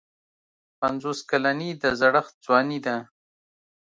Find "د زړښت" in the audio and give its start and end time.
1.81-2.33